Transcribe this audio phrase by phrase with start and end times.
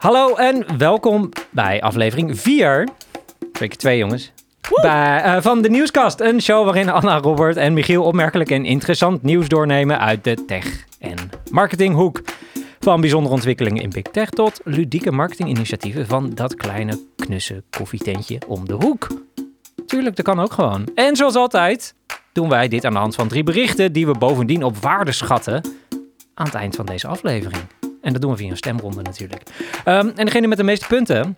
[0.00, 2.88] Hallo en welkom bij aflevering 4.
[3.52, 4.32] Twee keer twee jongens.
[4.82, 6.20] Bij, eh, van de Nieuwskast.
[6.20, 10.84] Een show waarin Anna, Robert en Michiel opmerkelijk en interessant nieuws doornemen uit de tech-
[10.98, 11.16] en
[11.50, 12.22] marketinghoek.
[12.78, 18.68] Van bijzondere ontwikkelingen in Big Tech tot ludieke marketinginitiatieven van dat kleine knusse koffietentje om
[18.68, 19.06] de hoek.
[19.86, 20.88] Tuurlijk, dat kan ook gewoon.
[20.94, 21.94] En zoals altijd
[22.32, 25.64] doen wij dit aan de hand van drie berichten die we bovendien op waarde schatten
[26.34, 27.62] aan het eind van deze aflevering.
[28.02, 29.42] En dat doen we via een stemronde natuurlijk.
[29.84, 31.34] Ehm, en degene met de meeste punten,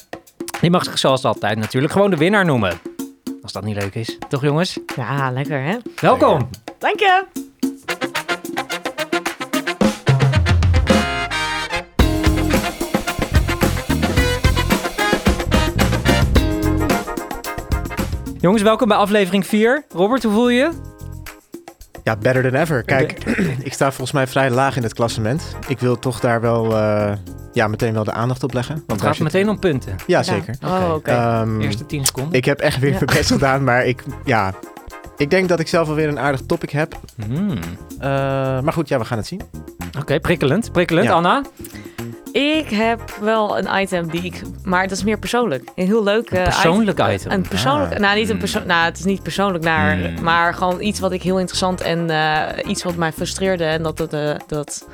[0.61, 2.81] die mag zich zoals altijd natuurlijk gewoon de winnaar noemen.
[3.43, 4.79] Als dat niet leuk is, toch jongens?
[4.97, 5.77] Ja, lekker hè?
[6.01, 6.49] Welkom!
[6.79, 7.25] Dank je!
[18.41, 19.85] Jongens, welkom bij aflevering 4.
[19.89, 20.92] Robert, hoe voel je je?
[22.05, 22.83] Ja, better than ever.
[22.83, 23.13] Kijk,
[23.69, 25.57] ik sta volgens mij vrij laag in het klassement.
[25.69, 27.13] Ik wil toch daar wel, eh,
[27.53, 28.75] ja, meteen wel de aandacht op leggen.
[28.75, 29.97] Het Want gaat daar zit- meteen om punten.
[30.07, 30.55] Ja, zeker.
[30.65, 31.11] Oh, oké.
[31.11, 32.33] Ehm, Eerste 10 seconden.
[32.33, 32.99] ik heb echt weer Ja.
[33.05, 34.53] mijn best gedaan, maar ik, ja,
[35.17, 36.99] ik denk dat ik zelf alweer een aardig topic heb.
[37.27, 37.51] Hmm.
[37.99, 38.09] Eh,
[38.61, 39.41] maar goed, ja, we gaan het zien.
[39.99, 40.73] Oké, prikkelend.
[40.73, 41.13] Prikkelend, Ja.
[41.13, 41.43] Anna.
[42.33, 44.43] Ik heb wel een item die ik...
[44.65, 45.69] Maar dat is meer persoonlijk.
[45.75, 47.31] Een heel leuk eh, Persoonlijk item.
[47.33, 47.93] Een persoonlijk...
[47.93, 47.99] Ah.
[47.99, 48.39] Nou, niet een Hmm.
[48.39, 48.67] persoon...
[48.67, 49.99] Nou, het is niet persoonlijk naar...
[49.99, 50.23] Hmm.
[50.23, 53.65] Maar gewoon iets wat ik heel interessant en eh, iets wat mij frustreerde.
[53.65, 54.87] En dat, het, eh, dat,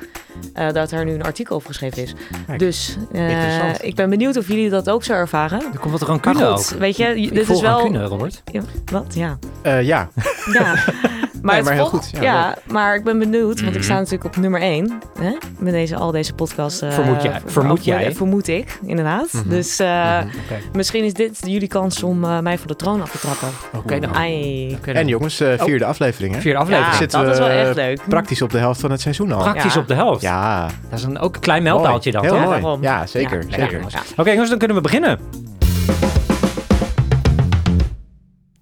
[0.53, 2.13] eh, dat er nu een artikel over geschreven is.
[2.47, 5.61] Kijk, dus eh, ik ben benieuwd of jullie dat ook zo ervaren.
[5.73, 6.79] Er komt wat Maar rancune goed, ook.
[6.79, 7.77] weet je, Ik dit voel is wel...
[7.79, 8.41] rancune, Robert.
[8.51, 9.13] Ja, wat?
[9.15, 9.37] Ja.
[9.61, 10.09] Eh, ja,
[10.53, 10.75] Ja,
[11.41, 12.09] maar, heel goed.
[12.11, 14.01] Ja, Ja, maar ik ben benieuwd, want ik sta Mhm.
[14.01, 16.81] natuurlijk op nummer 1 hè, met deze, al deze podcasts.
[16.81, 18.15] eh, Vermoed jij- ver- vermoed jij?
[18.15, 19.33] Vermoed ik, inderdaad.
[19.33, 19.49] Mhm.
[19.49, 20.27] Dus eh, Mhm.
[20.73, 23.47] Misschien is dit jullie kans om eh, mij van de troon af te trappen.
[23.75, 24.11] Oké dan.
[24.83, 24.95] Dan.
[24.95, 26.41] en jongens, eh, vierde aflevering, hè?
[26.41, 26.91] Vierde aflevering.
[26.91, 27.99] Ja, Zitten dat is wel we echt leuk.
[28.07, 29.41] Praktisch op de helft van het seizoen al.
[29.41, 29.79] Praktisch Ja.
[29.79, 30.18] op de helft.
[30.21, 32.81] Ja, Dat is een, ook een klein mijlpaaltje dan, Heel toch?
[32.81, 33.43] Ja, zeker.
[33.47, 33.81] Ja, zeker.
[33.87, 33.99] Ja.
[34.17, 35.19] Oké, jongens, dan kunnen we beginnen.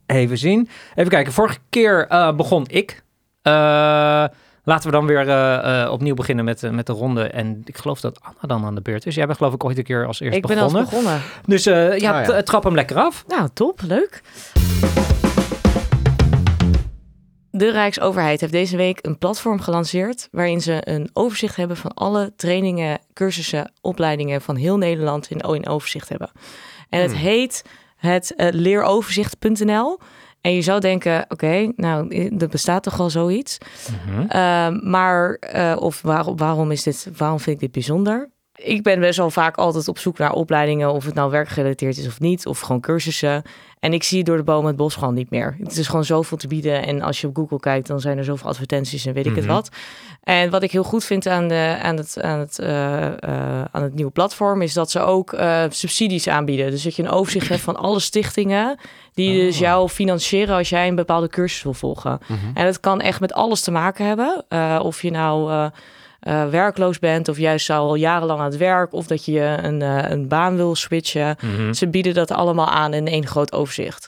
[0.05, 0.69] Even zien.
[0.95, 1.33] Even kijken.
[1.33, 3.03] Vorige keer eh, begon ik.
[3.41, 3.53] Eh,
[4.63, 7.23] laten we dan weer eh, eh, opnieuw beginnen met, met de ronde.
[7.23, 9.15] En ik geloof dat Anna dan aan de beurt is.
[9.15, 10.89] Jij bent geloof ik ooit een keer als eerste Ik ben al begonnen.
[10.89, 11.21] begonnen.
[11.45, 12.41] Dus eh, ja, Ah, ja.
[12.41, 13.23] trap hem lekker af.
[13.27, 14.21] Nou, top, leuk.
[17.57, 22.33] De Rijksoverheid heeft deze week een platform gelanceerd waarin ze een overzicht hebben van alle
[22.35, 26.31] trainingen, cursussen, opleidingen van heel Nederland in, in overzicht hebben.
[26.89, 27.19] En het Hmm.
[27.19, 27.63] heet
[27.95, 29.99] het eh, leeroverzicht.nl.
[30.41, 33.57] En je zou denken, oké, nou, er bestaat toch al zoiets.
[34.05, 34.27] Mhm.
[34.27, 36.01] Ehm, maar, eh, of
[36.35, 38.29] waarom is dit, waarom vind ik dit bijzonder?
[38.63, 42.07] Ik ben best wel vaak altijd op zoek naar opleidingen, of het nou werkgerelateerd is
[42.07, 43.41] of niet, of gewoon cursussen.
[43.79, 45.55] En ik zie door de bomen het bos gewoon niet meer.
[45.63, 46.85] Het is gewoon zoveel te bieden.
[46.85, 49.43] En als je op Google kijkt, dan zijn er zoveel advertenties en weet ik het
[49.45, 49.53] Mhm.
[49.53, 49.69] wat.
[50.23, 53.83] En wat ik heel goed vind aan, de, aan, het, aan, het, eh, eh, aan
[53.83, 56.71] het nieuwe platform, is dat ze ook eh, subsidies aanbieden.
[56.71, 58.77] Dus dat je een overzicht hebt van alle stichtingen
[59.13, 59.61] die dus Oh.
[59.61, 62.19] jou financieren als jij een bepaalde cursus wil volgen.
[62.27, 62.39] Mhm.
[62.53, 64.45] En het kan echt met alles te maken hebben.
[64.81, 65.69] Of je nou
[66.19, 70.09] eh, werkloos bent, of juist al jarenlang aan het werk, of dat je een, eh,
[70.09, 71.35] een baan wil switchen.
[71.41, 71.73] Mhm.
[71.73, 74.07] Ze bieden dat allemaal aan in één groot overzicht.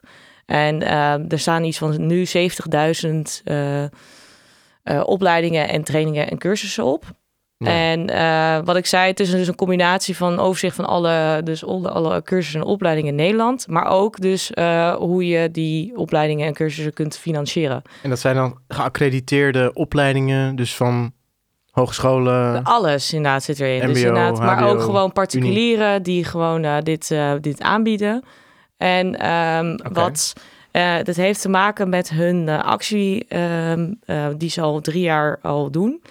[0.50, 3.90] En eh, er staan iets van nu 70.000 eh, eh,
[5.06, 7.04] opleidingen en trainingen en cursussen op.
[7.58, 7.68] Ja.
[7.68, 8.06] En
[8.66, 12.22] wat ik zei, het is dus een combinatie van overzicht van alle, dus alle, alle
[12.22, 13.68] cursussen en opleidingen in Nederland.
[13.68, 14.52] Maar ook dus
[14.98, 17.82] hoe je die opleidingen en cursussen kunt financieren.
[18.04, 21.14] En dat zijn dan geaccrediteerde opleidingen, dus van
[21.80, 22.64] hogescholen.
[22.64, 23.88] Alles inderdaad zit erin.
[23.88, 28.24] dus MBO, inderdaad, maar HBO, ook gewoon particulieren die gewoon eh, dit, eh, dit aanbieden.
[28.78, 30.34] En ehm, wat
[30.72, 35.40] eh, dat heeft te maken met hun actie ehm, eh, die ze al drie jaar
[35.42, 36.02] al doen.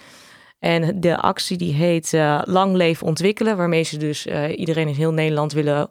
[0.59, 4.93] En de actie die heet eh, Lang Leven Ontwikkelen, waarmee ze dus eh, iedereen in
[4.93, 5.89] heel Nederland willen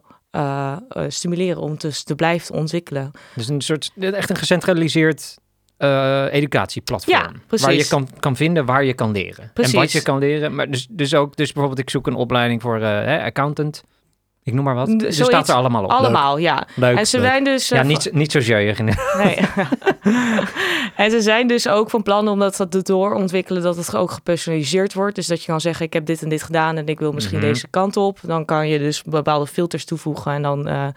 [1.09, 3.11] stimuleren om dus te blijven ontwikkelen.
[3.35, 5.39] Dus een soort, echt een gecentraliseerd
[5.79, 7.17] eh, educatieplatform.
[7.19, 7.67] Ja, precies.
[7.67, 9.51] Waar je kan, kan vinden waar je kan leren.
[9.55, 9.73] Precies.
[9.75, 10.55] En wat je kan leren.
[10.55, 13.83] Maar dus, dus ook, dus bijvoorbeeld ik zoek een opleiding voor eh, hè, accountant.
[14.43, 14.87] Ik noem maar wat.
[14.87, 15.35] D- Dus zoiets.
[15.37, 15.91] staat er allemaal op.
[15.91, 16.67] Allemaal, ja.
[16.75, 16.97] Leuk.
[16.97, 17.27] en ze leuk.
[17.27, 17.71] zijn dus...
[17.71, 18.83] eh, Ja, niet, niet zo jeugd.
[18.83, 18.95] Nee.
[20.97, 24.95] en ze zijn dus ook van plan om dat te doorontwikkelen, dat het ook gepersonaliseerd
[24.95, 25.15] wordt.
[25.15, 27.39] Dus dat je kan zeggen, ik heb dit en dit gedaan en ik wil misschien
[27.39, 27.47] Mhm.
[27.47, 28.19] deze kant op.
[28.23, 30.89] Dan kan je dus bepaalde filters toevoegen en dan eh,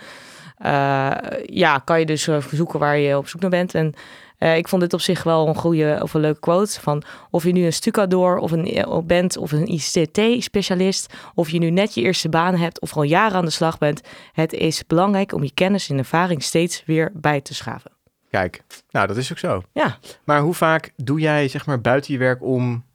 [0.58, 3.76] eh, ja, kan je dus eh, zoeken waar je op zoek naar bent.
[3.76, 3.94] En
[4.42, 7.44] eh, ik vond dit op zich wel een goede of een leuke quote van of
[7.44, 11.94] je nu een stucadoor of een eh, bent of een ICT-specialist, of je nu net
[11.94, 14.02] je eerste baan hebt of al jaren aan de slag bent.
[14.34, 17.92] Het is belangrijk om je kennis en ervaring steeds weer bij te schaven.
[18.30, 19.64] Kijk, nou dat is ook zo.
[19.74, 19.98] Ja.
[20.24, 22.86] Maar hoe vaak doe jij zeg maar buiten je werk om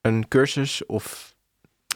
[0.00, 1.34] een cursus of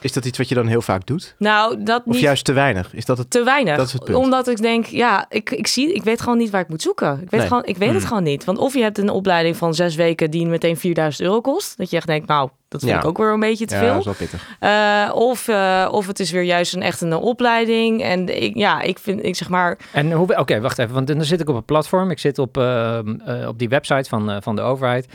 [0.02, 1.34] Is dat iets wat je dan heel vaak doet?
[1.38, 2.94] Nou, dat Of niet juist te weinig?
[2.94, 3.30] Is dat het?
[3.30, 3.76] te weinig.
[3.76, 4.16] dat is het punt.
[4.18, 7.12] Omdat ik denk, ja, ik, ik, zie, ik weet gewoon niet waar ik moet zoeken.
[7.22, 7.48] Ik weet, Nee.
[7.48, 8.06] gewoon, ik weet het Hmm.
[8.06, 8.44] gewoon niet.
[8.44, 11.76] Want of je hebt een opleiding van zes weken die meteen 4000 euro kost.
[11.78, 12.98] Dat je echt denkt, nou, dat vind Ja.
[12.98, 13.88] ik ook weer een beetje te Ja, veel.
[13.90, 14.56] dat is wel pittig.
[14.60, 18.02] Eh, of, eh, of het is weer juist een echt een opleiding.
[18.02, 20.36] En ik, ja, ik vind, ik zeg maar, En hoe...
[20.38, 20.94] Oké, wacht even.
[20.94, 22.10] Want dan zit ik op een platform.
[22.10, 25.06] Ik zit op, ehm, eh, op die website van, eh, van de overheid.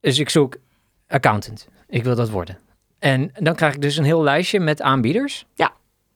[0.00, 0.56] Dus ik zoek
[1.08, 1.68] accountant.
[1.88, 2.58] Ik wil dat worden.
[2.98, 5.44] En dan krijg ik dus een heel lijstje met aanbieders.
[5.54, 5.70] Ja.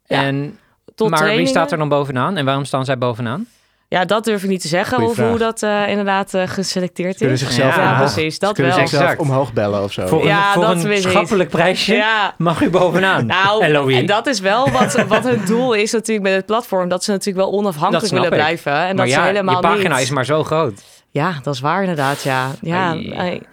[0.06, 0.22] Ja.
[0.22, 0.58] En,
[0.94, 2.36] tot maar wie staat er dan bovenaan?
[2.36, 3.46] En waarom staan zij bovenaan?
[3.88, 5.02] Ja, dat durf ik niet te zeggen.
[5.02, 7.40] Of hoe dat eh, inderdaad eh, geselecteerd Kunnen is.
[7.40, 8.80] zichzelf Ja, omhoog, precies, dat ze kunnen wel.
[8.86, 9.20] zichzelf Exact.
[9.30, 10.06] omhoog bellen of zo.
[10.06, 11.10] Voor Ja, een, voor dat een weet ik.
[11.10, 13.26] schappelijk prijsje Ja, mag u bovenaan.
[13.42, 13.94] Nou, LOE.
[13.94, 16.88] en dat is wel wat, wat het doel is natuurlijk met het platform.
[16.88, 18.32] Dat ze natuurlijk wel onafhankelijk willen ik.
[18.34, 18.72] blijven.
[18.72, 20.02] En maar dat ja, ze helemaal je pagina niet...
[20.04, 20.82] is maar zo groot.
[21.12, 22.50] Ja, dat is waar inderdaad, ja.
[22.60, 22.94] ja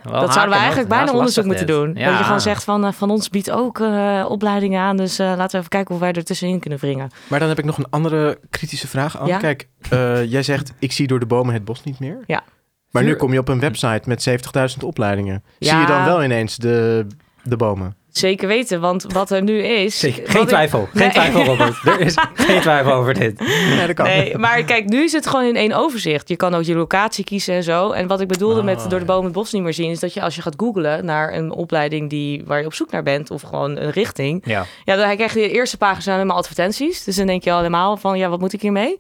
[0.04, 1.76] dat zouden we eigenlijk bijna onderzoek moeten dit.
[1.76, 1.94] doen.
[1.96, 2.10] Ja.
[2.10, 4.98] Dat je gewoon zegt van, eh, van ons biedt ook eh, opleidingen aan.
[4.98, 7.10] Dus eh, laten we even kijken hoe wij er tussenin kunnen wringen.
[7.28, 9.18] Maar dan heb ik nog een andere kritische vraag.
[9.18, 9.30] Anne.
[9.32, 9.38] Ja?
[9.38, 12.24] Kijk, eh, jij zegt ik zie door de bomen het bos niet meer.
[12.26, 12.44] Ja.
[12.92, 15.44] Maar nu kom je op een website met 70.000 opleidingen.
[15.58, 15.70] Ja.
[15.70, 17.08] Zie je dan wel ineens de,
[17.44, 17.96] de bomen?
[18.12, 20.00] Zeker weten, want wat er nu is...
[20.00, 20.30] Zeker.
[20.32, 20.88] Geen ik- twijfel.
[20.92, 21.10] Geen Nee.
[21.12, 21.76] twijfel, Robert.
[21.86, 23.40] Er is geen twijfel over dit.
[23.40, 24.06] Nee, dat kan.
[24.06, 26.30] Nee, maar kijk, nu is het gewoon in één overzicht.
[26.30, 27.92] Je kan ook je locatie kiezen en zo.
[27.92, 29.06] En wat ik bedoelde Oh, met door de ja.
[29.06, 29.90] bomen het bos niet meer zien...
[29.92, 32.92] is dat je als je gaat googlen naar een opleiding die, waar je op zoek
[32.92, 33.32] naar bent...
[33.32, 34.42] of gewoon een richting...
[34.46, 34.66] Ja.
[34.86, 37.04] Ja, dan krijg je de eerste pagina zijn helemaal advertenties.
[37.04, 38.98] Dus dan denk je al helemaal van, ja, wat moet ik hiermee?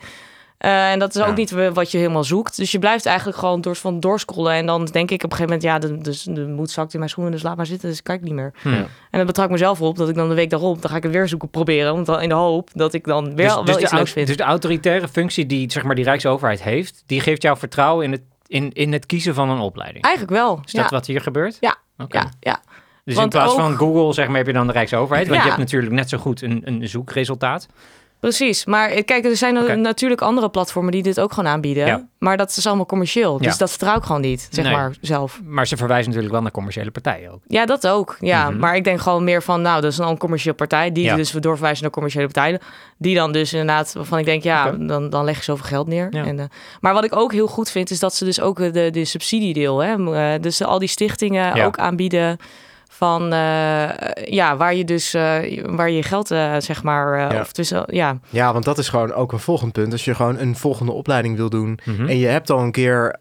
[0.60, 1.28] Eh, en dat is Ja.
[1.28, 2.58] ook niet wat je helemaal zoekt.
[2.58, 4.54] Dus je blijft eigenlijk gewoon door van doorscrollen.
[4.54, 7.00] En dan denk ik op een gegeven moment, ja, de, dus de moed zakt in
[7.00, 7.90] mijn schoenen, dus laat maar zitten.
[7.90, 8.54] Dus kijk niet meer.
[8.64, 8.72] Ja.
[8.72, 11.04] En dan betrap ik mezelf op dat ik dan de week daarop, dan ga ik
[11.04, 11.94] het weer zoeken proberen.
[11.94, 14.12] Want dan in de hoop dat ik dan weer Dus, wel dus, iets de, leuks
[14.12, 14.28] vind.
[14.28, 18.12] dus de autoritaire functie die zeg maar, die Rijksoverheid heeft, die geeft jou vertrouwen in
[18.12, 20.04] het, in, in het kiezen van een opleiding.
[20.04, 20.60] Eigenlijk wel.
[20.66, 20.82] Is ja.
[20.82, 21.58] dat wat hier gebeurt?
[21.60, 21.76] Ja.
[21.98, 22.18] Oké.
[22.18, 22.62] Ja, ja.
[23.06, 25.28] Dus in plaats ook- van Google zeg maar, heb je dan de Rijksoverheid.
[25.28, 25.46] Want Ja.
[25.46, 27.68] je hebt natuurlijk net zo goed een, een zoekresultaat.
[28.20, 31.86] Precies, maar eh, kijk, er zijn natuurlijk andere platformen die dit ook gewoon aanbieden.
[31.86, 32.08] Ja.
[32.18, 33.38] Maar dat is allemaal commercieel.
[33.38, 33.58] Dus Ja.
[33.58, 34.74] dat vertrouw ik gewoon niet, zeg Nee.
[34.74, 35.42] maar, zelf.
[35.46, 37.42] Maar ze verwijzen natuurlijk wel naar commerciële partijen ook.
[37.48, 38.18] Ja, dat ook.
[38.20, 38.60] Ja, Mhm.
[38.60, 40.92] maar ik denk gewoon meer van, nou, dat is een commerciële partij.
[40.92, 41.16] Die Ja.
[41.16, 42.60] dus we doorverwijzen naar commerciële partijen.
[42.98, 46.10] Die dan dus inderdaad, waarvan ik denk, ja, dan, dan leg je zoveel geld neer.
[46.12, 46.46] En, eh,
[46.80, 49.06] maar wat ik ook heel goed vind, is dat ze dus ook eh, de, de
[49.06, 52.38] subsidiedeel, hè, dus al die stichtingen ook aanbieden
[52.92, 53.90] van, eh,
[54.26, 57.40] ja, waar je dus, eh, waar je geld, eh, zeg maar, eh, Ja.
[57.42, 59.92] of tussen, ja, Ja, want dat is gewoon ook een volgend punt.
[59.92, 61.80] Als je gewoon een volgende opleiding wil doen...
[61.86, 62.08] Mhm.
[62.08, 63.16] en je hebt al een keer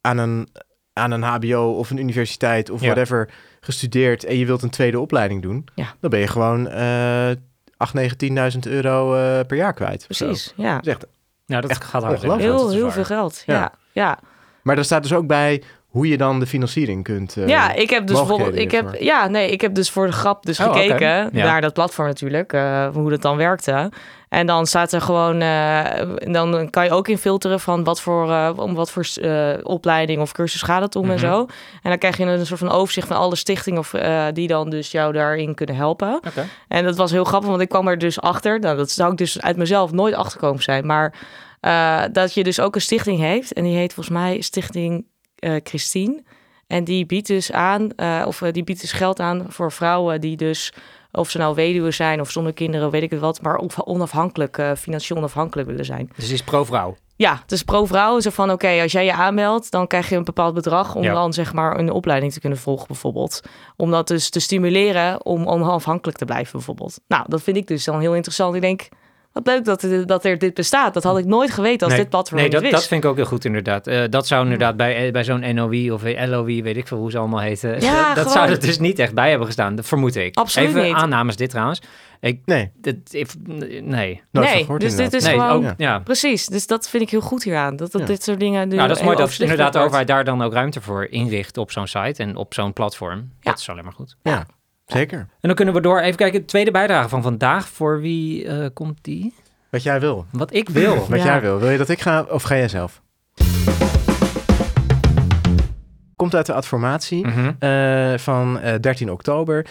[0.00, 0.48] aan een,
[0.92, 2.86] aan een hbo of een universiteit of Ja.
[2.86, 3.30] whatever
[3.60, 4.24] gestudeerd...
[4.24, 5.64] en je wilt een tweede opleiding doen...
[5.74, 5.94] Ja.
[6.00, 7.30] dan ben je gewoon eh
[7.76, 10.06] 8, 9, 10.000 euro eh, per jaar kwijt.
[10.08, 10.24] zo.
[10.26, 10.74] precies, ja.
[10.74, 11.06] Dat is echt
[11.46, 12.22] Nou, dat Echt gaat hard.
[12.22, 13.54] Heel, heel veel geld, Ja.
[13.54, 14.18] ja, ja.
[14.62, 15.62] Maar er staat dus ook bij
[15.94, 17.36] hoe je dan de financiering kunt.
[17.36, 20.12] eh, ja, ik heb dus bijvoorbeeld, ik heb, ja, nee, ik heb dus voor de
[20.12, 21.28] grap dus Oh, gekeken Ja.
[21.44, 23.90] naar dat platform natuurlijk, eh, hoe dat dan werkte.
[24.28, 25.84] En dan staat er gewoon, eh,
[26.32, 30.20] dan kan je ook in filteren van wat voor, eh, om wat voor eh, opleiding
[30.20, 31.18] of cursus gaat het om en Mhm.
[31.26, 31.40] zo.
[31.82, 34.70] En dan krijg je een soort van overzicht van alle stichtingen of, eh, die dan
[34.70, 36.14] dus jou daarin kunnen helpen.
[36.14, 36.44] Oké.
[36.68, 38.60] En dat was heel grappig, want ik kwam er dus achter.
[38.60, 40.86] Nou, dat zou ik dus uit mezelf nooit achterkomen zijn.
[40.86, 41.14] Maar
[41.60, 43.52] eh, dat je dus ook een stichting heeft.
[43.52, 45.04] En die heet volgens mij Stichting
[45.64, 46.22] Christine.
[46.66, 50.20] En die biedt dus aan, eh, of eh, die biedt dus geld aan voor vrouwen
[50.20, 50.72] die dus,
[51.12, 54.72] of ze nou weduwe zijn of zonder kinderen, weet ik het wat, maar onafhankelijk, eh,
[54.72, 56.10] financieel onafhankelijk willen zijn.
[56.16, 56.96] Dus is pro-vrouw.
[57.16, 58.20] Ja, het is pro-vrouw.
[58.20, 61.12] Zo van, oké, als jij je aanmeldt, dan krijg je een bepaald bedrag om Ja.
[61.12, 63.40] dan zeg maar een opleiding te kunnen volgen bijvoorbeeld.
[63.76, 67.00] Om dat dus te stimuleren om onafhankelijk te blijven bijvoorbeeld.
[67.08, 68.54] Nou, dat vind ik dus dan heel interessant.
[68.54, 68.88] Ik denk,
[69.34, 70.94] wat leuk dat, dat er dit bestaat.
[70.94, 72.74] Dat had ik nooit geweten als nee, dit platform nee niet dat, wist.
[72.74, 73.86] dat vind ik ook heel goed inderdaad.
[73.86, 77.10] Eh, dat zou inderdaad bij, eh, bij zo'n NOI of LOI, weet ik veel hoe
[77.10, 77.80] ze allemaal heten.
[77.80, 80.36] Ja, dat zou er dus niet echt bij hebben gestaan, dat vermoed ik.
[80.36, 80.94] Absoluut Even niet.
[80.94, 81.82] aannames dit trouwens.
[82.20, 83.30] Ik, Nee, dit, ik-
[83.82, 84.22] nee.
[84.30, 85.12] nooit Nee, van gehoord dus dit inderdaad.
[85.14, 85.98] is nee, gewoon- ook, ja.
[85.98, 87.76] Precies, dus dat vind ik heel goed hieraan.
[87.76, 88.06] Dat, dat Ja.
[88.06, 90.52] dit soort dingen nu Nou, dat is mooi dat inderdaad de overheid daar dan ook
[90.52, 93.18] ruimte voor inricht op zo'n site en op zo'n platform.
[93.40, 93.50] Ja.
[93.50, 94.16] Dat is alleen maar goed.
[94.22, 94.46] Ja,
[94.86, 95.18] zeker.
[95.18, 97.68] En dan kunnen we door even kijken, de tweede bijdrage van vandaag.
[97.68, 99.34] Voor wie eh, komt die?
[99.70, 100.26] Wat jij wil.
[100.32, 100.96] Wat ik wil.
[101.08, 101.24] Wat Ja.
[101.24, 101.58] jij wil.
[101.58, 103.02] Wil je dat ik ga of ga jij zelf?
[106.16, 107.52] Komt uit de adformatie Mhm.
[107.58, 109.66] eh, van eh, 13 oktober.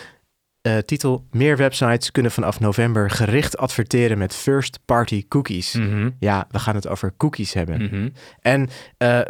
[0.85, 5.73] Titel: Meer websites kunnen vanaf november gericht adverteren met first-party cookies.
[5.73, 6.09] Mhm.
[6.19, 7.81] Ja, we gaan het over cookies hebben.
[7.83, 8.09] Mhm.
[8.41, 8.69] En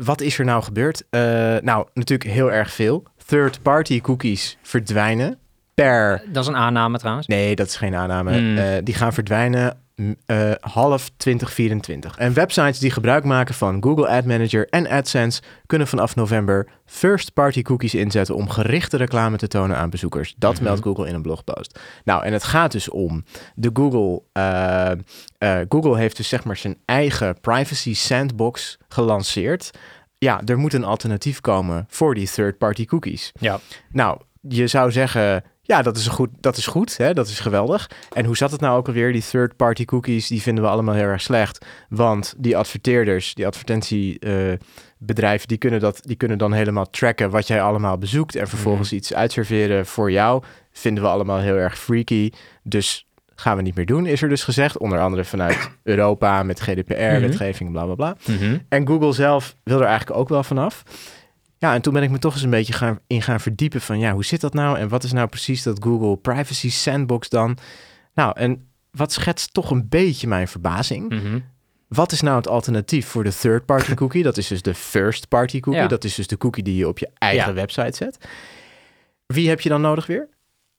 [0.04, 1.04] wat is er nou gebeurd?
[1.64, 3.04] Nou, natuurlijk heel erg veel.
[3.26, 5.38] Third-party cookies verdwijnen
[5.74, 6.24] per.
[6.32, 7.28] Dat is een aanname trouwens.
[7.28, 8.38] Nee, dat is geen aanname.
[8.38, 8.58] Hmm.
[8.58, 9.78] Eh, die gaan verdwijnen
[10.26, 12.18] eh, half 2024.
[12.18, 17.62] En websites die gebruik maken van Google Ad Manager en AdSense kunnen vanaf november first-party
[17.62, 20.34] cookies inzetten om gerichte reclame te tonen aan bezoekers.
[20.38, 20.64] Dat Mhm.
[20.64, 21.80] meldt Google in een blogpost.
[22.04, 23.24] Nou, en het gaat dus om
[23.56, 24.22] de Google.
[24.32, 24.92] eh,
[25.38, 29.72] eh, Google heeft dus zeg maar zijn eigen privacy sandbox gelanceerd.
[30.18, 33.32] Ja, er moet een alternatief komen voor die third-party cookies.
[33.40, 33.60] Ja.
[33.92, 37.14] Nou, je zou zeggen, ja, dat is, een goed, dat is goed, hè?
[37.14, 37.90] dat is geweldig.
[38.14, 39.12] En hoe zat het nou ook alweer?
[39.12, 41.66] Die third-party cookies, die vinden we allemaal heel erg slecht.
[41.90, 47.62] Want die adverteerders, die advertentiebedrijven, die, kunnen dat, die kunnen dan helemaal tracken wat jij
[47.62, 48.36] allemaal bezoekt.
[48.36, 50.44] En vervolgens iets uitserveren voor jou.
[50.72, 52.30] Vinden we allemaal heel erg freaky.
[52.64, 54.78] Dus gaan we niet meer doen, is er dus gezegd.
[54.78, 58.18] Onder andere vanuit Europa met GDPR-wetgeving, bla bla bla.
[58.26, 58.58] Mhm.
[58.70, 60.84] En Google zelf wil er eigenlijk ook wel vanaf.
[61.64, 64.00] Ja, en toen ben ik me toch eens een beetje gaan, in gaan verdiepen van...
[64.00, 67.58] ja, hoe zit dat nou en wat is nou precies dat Google Privacy Sandbox dan?
[68.14, 71.10] Nou, en wat schetst toch een beetje mijn verbazing?
[71.10, 71.40] Mhm.
[71.88, 74.24] Wat is nou het alternatief voor de third-party cookie?
[74.24, 75.82] Dat is dus de first-party cookie.
[75.82, 75.88] Ja.
[75.88, 77.54] Dat is dus de cookie die je op je eigen Ja.
[77.54, 78.18] website zet.
[79.26, 80.28] Wie heb je dan nodig weer?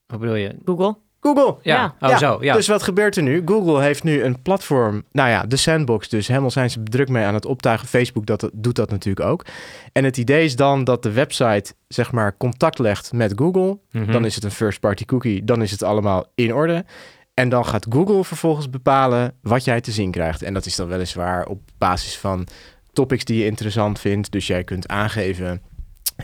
[0.07, 0.55] Wat bedoel je?
[0.65, 0.97] Google.
[1.25, 1.55] Google.
[1.61, 2.09] Ja, Ja.
[2.09, 2.53] oh zo, ja.
[2.53, 3.41] Dus wat gebeurt er nu?
[3.45, 6.09] Google heeft nu een platform, nou ja, de sandbox.
[6.09, 7.87] Dus helemaal zijn ze druk mee aan het optuigen.
[7.87, 9.45] Facebook dat, doet dat natuurlijk ook.
[9.91, 13.77] En het idee is dan dat de website, zeg maar, contact legt met Google.
[13.91, 14.11] Mhm.
[14.11, 15.43] Dan is het een first-party cookie.
[15.43, 16.85] Dan is het allemaal in orde.
[17.33, 20.43] En dan gaat Google vervolgens bepalen wat jij te zien krijgt.
[20.43, 22.47] En dat is dan weliswaar op basis van
[22.93, 24.31] topics die je interessant vindt.
[24.31, 25.61] Dus jij kunt aangeven.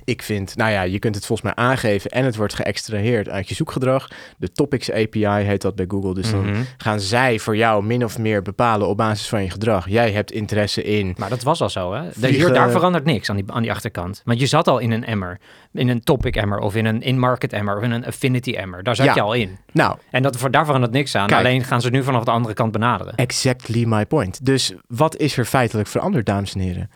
[0.04, 3.50] Ik vind, nou ja, je kunt het volgens mij aangeven en het wordt geëxtraheerd uit
[3.50, 4.08] je zoekgedrag.
[4.38, 6.14] De Topics API heet dat bij Google.
[6.14, 6.62] Dus dan Mhm.
[6.78, 9.90] gaan zij voor jou min of meer bepalen op basis van je gedrag.
[9.90, 11.16] Jij hebt interesse in.
[11.18, 12.12] Maar dat was al zo, hè?
[12.12, 14.22] Vliegen- Hier, daar verandert niks aan die, aan die achterkant.
[14.26, 15.40] Want je zat al in een emmer.
[15.74, 18.84] In een topic emmer of in een in-market emmer of in een affinity emmer.
[18.84, 19.14] Daar zat Ja.
[19.14, 19.58] je al in.
[19.72, 21.28] Nou, En dat, daar verandert niks aan.
[21.28, 21.40] Kijk.
[21.40, 23.16] Alleen gaan ze nu vanaf de andere kant benaderen.
[23.16, 24.46] exactly my point.
[24.46, 26.90] Dus wat is er feitelijk veranderd, dames en heren?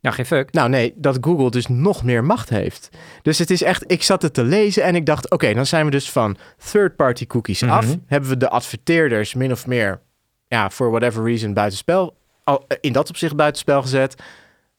[0.00, 0.52] Ja, geen fuck.
[0.52, 2.88] Nou nee, dat Google dus nog meer macht heeft.
[3.22, 5.84] Dus het is echt, ik zat het te lezen en ik dacht, oké, dan zijn
[5.84, 6.36] we dus van
[6.70, 7.86] third-party cookies af.
[7.86, 7.96] Mhm.
[8.06, 10.00] Hebben we de adverteerders min of meer,
[10.46, 14.14] ja, for whatever reason, buitenspel, al, eh, in dat opzicht buitenspel gezet.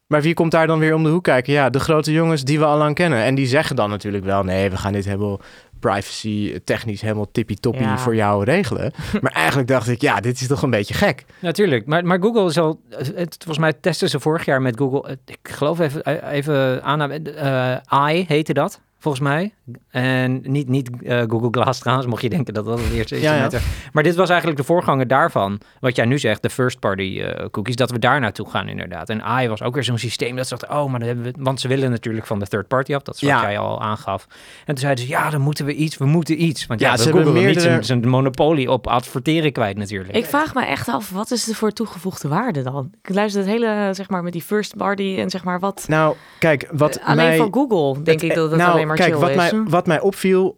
[0.07, 1.53] Maar wie komt daar dan weer om de hoek kijken?
[1.53, 3.23] Ja, de grote jongens die we al lang kennen.
[3.23, 5.41] En die zeggen dan natuurlijk wel, nee, we gaan dit helemaal
[5.81, 7.97] privacy, eh, technisch helemaal tippie-toppie Ja.
[7.97, 8.91] voor jou regelen.
[9.21, 11.25] maar eigenlijk dacht ik, ja, dit is toch een beetje gek.
[11.39, 11.85] Natuurlijk.
[11.85, 12.81] Maar, maar Google is al...
[12.89, 15.09] Het, volgens mij testen ze vorig jaar met Google...
[15.09, 17.11] het- Ik geloof even, even aan...
[17.11, 19.53] eh AI heette dat, volgens mij.
[19.89, 23.21] En niet, niet eh, Google Glass trouwens, mocht je denken dat dat het eerste is.
[23.21, 23.49] Ja, ja.
[23.93, 25.59] Maar dit was eigenlijk de voorganger daarvan.
[25.79, 27.75] Wat jij nu zegt, de first party eh, cookies.
[27.75, 29.09] Dat we daar naartoe gaan inderdaad.
[29.09, 30.79] En AI was ook weer zo'n systeem dat ze dachten...
[30.79, 31.33] Oh, maar dan hebben we...
[31.39, 33.01] Want ze willen natuurlijk van de third party af.
[33.01, 33.41] Dat is wat Ja.
[33.41, 34.27] jij al aangaf.
[34.59, 35.97] En toen zeiden ze, ja, dan moeten we iets.
[35.97, 36.65] We moeten iets.
[36.65, 39.51] Want Ja, ja, ze ze hebben Google wil niet meerdere- zijn, zijn monopolie op adverteren
[39.51, 40.15] kwijt natuurlijk.
[40.15, 42.91] Ik vraag me echt af, wat is er voor toegevoegde waarde dan?
[43.03, 45.85] Ik luister het hele, zeg maar, met die first party en zeg maar wat...
[45.87, 47.37] Nou, kijk, wat Alleen mij...
[47.37, 49.35] voor Google denk Het- ik dat het nou, alleen maar kijk, chill wat is.
[49.35, 50.57] Mij, wat mij opviel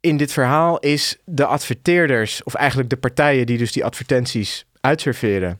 [0.00, 5.58] in dit verhaal is de adverteerders, of eigenlijk de partijen die dus die advertenties uitserveren.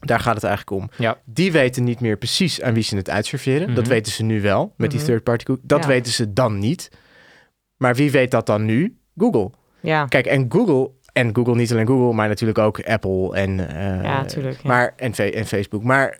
[0.00, 0.90] Daar gaat het eigenlijk om.
[0.98, 1.18] Ja.
[1.24, 3.74] Die weten niet meer precies aan wie ze het uitserveren.
[3.74, 3.92] Dat Mhm.
[3.92, 5.08] weten ze nu wel met die Mhm.
[5.08, 5.66] third party cookie.
[5.66, 5.88] Dat Ja.
[5.88, 6.90] weten ze dan niet.
[7.76, 8.96] Maar wie weet dat dan nu?
[9.16, 9.50] Google.
[9.80, 14.02] Ja, Kijk, en Google, en Google niet alleen Google, maar natuurlijk ook Apple en, eh,
[14.02, 14.24] ja
[14.62, 15.82] maar, en Facebook.
[15.82, 16.18] Maar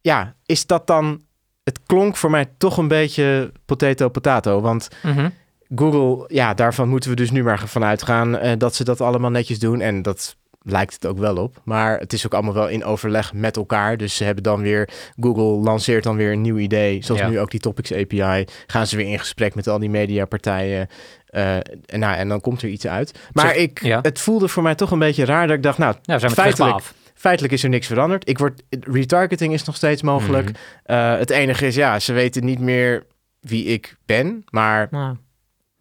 [0.00, 1.24] ja, is dat dan...
[1.66, 4.60] Het klonk voor mij toch een beetje potato potato.
[4.60, 5.28] Want Mhm.
[5.74, 9.30] Google, ja, daarvan moeten we dus nu maar van uitgaan eh, dat ze dat allemaal
[9.30, 9.80] netjes doen.
[9.80, 11.60] En dat lijkt het ook wel op.
[11.64, 13.96] Maar het is ook allemaal wel in overleg met elkaar.
[13.96, 14.88] Dus ze hebben dan weer,
[15.20, 17.04] Google lanceert dan weer een nieuw idee.
[17.04, 17.28] Zoals Ja.
[17.28, 18.44] nu ook die Topics API.
[18.66, 20.88] Gaan ze weer in gesprek met al die mediapartijen.
[21.26, 21.54] Eh
[21.86, 23.18] en, nou, en dan komt er iets uit.
[23.32, 23.98] Maar Zeg- ik, ja.
[24.02, 26.36] het voelde voor mij toch een beetje raar dat ik dacht, nou, Ja, zijn we
[26.40, 26.94] feitelijk, af.
[27.16, 28.28] Feitelijk is er niks veranderd.
[28.28, 30.46] Ik word, retargeting is nog steeds mogelijk.
[30.48, 30.56] Mhm.
[30.82, 33.06] Eh, het enige is, ja, ze weten niet meer
[33.40, 34.44] wie ik ben.
[34.50, 35.16] Maar Nou,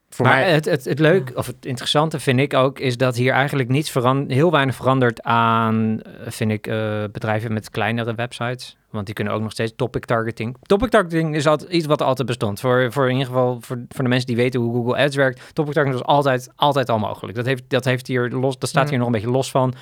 [0.10, 0.52] voor maar mij...
[0.52, 3.92] het, het, het leuk, of het interessante vind ik ook, is dat hier eigenlijk niets
[3.92, 8.78] verandert, heel weinig verandert aan, eh, vind ik, eh, bedrijven met kleinere websites.
[8.90, 10.56] Want die kunnen ook nog steeds topic targeting.
[10.62, 12.60] Topic targeting is altijd iets wat altijd bestond.
[12.60, 15.42] Voor, voor in ieder geval voor, voor de mensen die weten hoe Google Ads werkt.
[15.54, 17.38] Topic targeting was altijd, altijd al mogelijk.
[17.38, 18.90] Dat heeft, dat heeft hier los, dat staat Mm.
[18.90, 19.74] hier nog een beetje los van.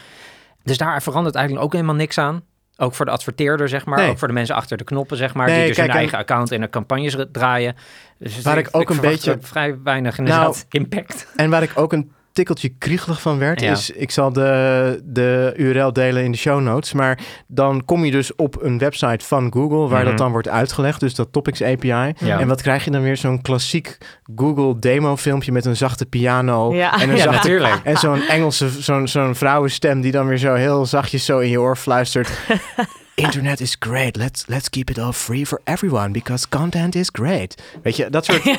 [0.63, 2.43] Dus daar verandert eigenlijk ook helemaal niks aan.
[2.77, 3.98] Ook voor de adverteerder, zeg maar.
[4.00, 4.10] Nee.
[4.10, 5.48] Ook voor de mensen achter de knoppen, zeg maar.
[5.48, 7.75] Nee, die dus kijk, hun en- eigen account en de campagnes draaien.
[8.20, 11.27] Dus Waar ik ook een beetje- vrij weinig Nou, inderdaad impact.
[11.36, 13.71] En waar ik ook een tikkeltje kriegelig van werd, Ja.
[13.71, 13.89] is...
[13.89, 16.93] Ik zal de, de URL delen in de show notes.
[16.93, 19.87] Maar dan kom je dus op een website van Google...
[19.87, 20.09] waar Mhm.
[20.09, 20.99] dat dan wordt uitgelegd.
[20.99, 21.87] Dus dat Topics API.
[22.17, 22.39] Ja.
[22.39, 23.17] En wat krijg je dan weer?
[23.17, 23.97] Zo'n klassiek
[24.35, 26.73] Google demo filmpje met een zachte piano.
[26.75, 27.01] Ja.
[27.01, 27.79] En een Ja, zachte natuurlijk.
[27.83, 31.61] En zo'n Engelse, zo'n zo'n vrouwenstem die dan weer zo heel zachtjes zo in je
[31.61, 32.29] oor fluistert.
[33.15, 34.15] Internet is great.
[34.15, 37.62] Let's, let's keep it all free for everyone because content is great.
[37.84, 38.43] Weet je, dat soort...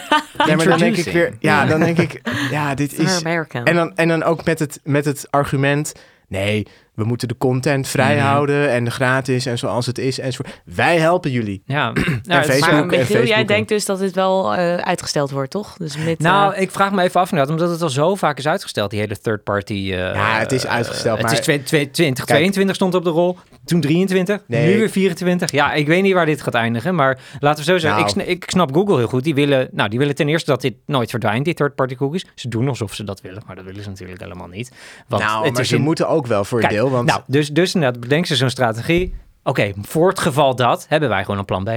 [0.46, 1.36] Nee, maar dan denk ik weer...
[1.38, 2.20] Ja, dan denk ik...
[2.50, 3.18] Ja, dit is...
[3.18, 3.64] American.
[3.64, 5.92] En dan, en dan ook met het, met het argument...
[6.28, 8.24] Nee, we moeten de content vrij Mhm.
[8.24, 10.60] houden en gratis en zoals het is enzovoort.
[10.64, 11.62] Wij helpen jullie.
[11.66, 12.02] Ja, nou,
[12.40, 15.76] het- Facebook maar en jij denkt dus dat dit wel eh, uitgesteld wordt, toch?
[15.76, 18.38] Dus met, Nou, eh, ik vraag me even af inderdaad, omdat het al zo vaak
[18.38, 19.72] is uitgesteld, die hele third party.
[19.74, 23.80] eh, Ja, het is uitgesteld, maar- Het is 2022 22 stond op de rol, toen
[23.80, 24.66] 23, Nee.
[24.72, 25.50] nu weer 24.
[25.50, 28.28] Ja, ik weet niet waar dit gaat eindigen, maar laten we zo zeggen, Nou.
[28.28, 29.24] ik, ik snap Google heel goed.
[29.24, 32.26] Die willen, nou, die willen ten eerste dat dit nooit verdwijnt, die third party cookies.
[32.34, 34.72] Ze doen alsof ze dat willen, maar dat willen ze natuurlijk helemaal niet.
[35.08, 37.20] Want nou, het maar is ze in- moeten ook wel voor een Kijk, Want Nou,
[37.26, 39.14] dus, dus inderdaad, bedenk ze zo'n strategie.
[39.42, 41.70] Oké, voor het geval dat, hebben wij gewoon een plan B.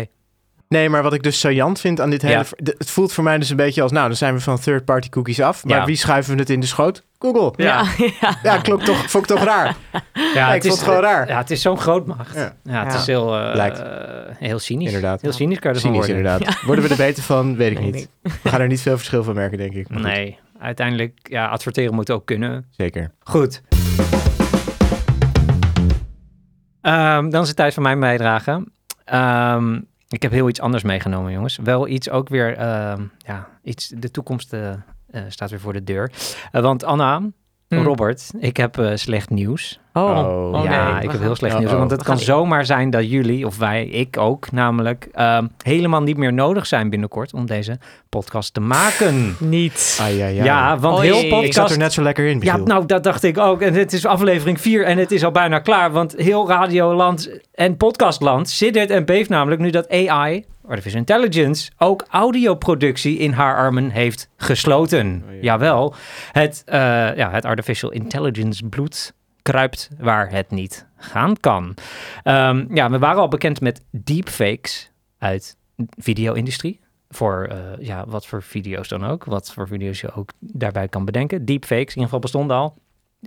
[0.69, 2.33] Nee, maar wat ik dus saillant vind aan dit hele...
[2.33, 2.43] Ja.
[2.77, 3.91] Het voelt voor mij dus een beetje als...
[3.91, 5.65] Nou, dan zijn we van third-party cookies af.
[5.65, 5.85] Maar Ja.
[5.85, 7.03] wie schuiven we het in de schoot?
[7.19, 7.53] Google.
[7.63, 7.83] ja,
[8.21, 8.37] ja.
[8.43, 9.75] Ja, klopt toch, vond ik toch raar.
[10.33, 11.27] Ja, ik vond het gewoon raar.
[11.27, 12.35] Ja, het is zo'n grootmacht.
[12.35, 12.83] Ja, Ja.
[12.83, 12.99] het Ja.
[12.99, 13.79] is heel, eh, Blijkt.
[13.79, 13.85] eh,
[14.37, 14.85] heel cynisch.
[14.87, 15.21] Inderdaad.
[15.21, 16.31] Heel cynisch kan je ervan Cynisch worden.
[16.33, 16.61] inderdaad.
[16.67, 17.55] Worden we er beter van?
[17.55, 18.09] Weet ik Nee, niet.
[18.43, 19.89] We gaan er niet veel verschil van merken, denk ik.
[19.89, 22.65] Nee, uiteindelijk, ja, adverteren moet ook kunnen.
[22.77, 23.11] Zeker.
[23.23, 23.61] Goed.
[26.87, 28.67] Ehm, dan is het tijd voor mijn bijdrage.
[29.05, 29.79] Ehm,
[30.09, 31.57] ik heb heel iets anders meegenomen, jongens.
[31.63, 35.83] Wel iets ook weer, ehm, ja, iets, de toekomst eh, eh, staat weer voor de
[35.83, 36.11] deur.
[36.51, 37.21] Eh, want Anna,
[37.69, 37.75] Hm.
[37.81, 39.79] Robert, ik heb eh, slecht nieuws.
[39.93, 40.93] Oh, Oh, oh, ja, nee.
[40.93, 41.71] ik We heb gaan- heel slecht nieuws.
[41.71, 46.17] Want het kan zomaar zijn dat jullie, of wij, ik ook namelijk, ehm, helemaal niet
[46.17, 49.35] meer nodig zijn binnenkort om deze podcast te maken.
[49.39, 49.97] Niet.
[50.01, 50.43] Ah, ja, ja.
[50.43, 51.05] Ja, want Oei.
[51.07, 51.71] heel Ik Ik zat podcast...
[51.71, 53.61] er net zo lekker in, Ja, nou, dat dacht ik ook.
[53.61, 55.91] En het is aflevering 4 en het is al bijna klaar.
[55.91, 62.05] Want heel Radioland en Podcastland siddert en beeft namelijk nu dat AI, Artificial Intelligence, ook
[62.09, 65.23] audioproductie in haar armen heeft gesloten.
[65.25, 65.41] Oh, ja.
[65.41, 65.93] Jawel,
[66.31, 66.79] het, eh,
[67.15, 71.73] ja, het Artificial Intelligence bloed kruipt waar het niet gaan kan.
[72.23, 76.79] Ehm, ja, we waren al bekend met deepfakes uit de video-industrie.
[77.09, 79.25] Voor eh, ja, wat voor video's dan ook.
[79.25, 81.45] Wat voor video's je ook daarbij kan bedenken.
[81.45, 82.75] Deepfakes in ieder geval bestonden al.